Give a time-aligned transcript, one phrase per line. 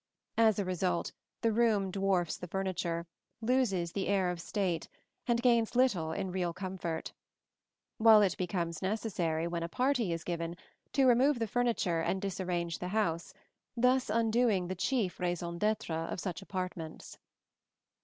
[0.39, 3.05] As a result the room dwarfs the furniture,
[3.39, 4.89] loses the air of state,
[5.27, 7.13] and gains little in real comfort;
[7.99, 10.57] while it becomes necessary, when a party is given,
[10.93, 13.31] to remove the furniture and disarrange the house,
[13.77, 17.19] thus undoing the chief raison d'être of such apartments.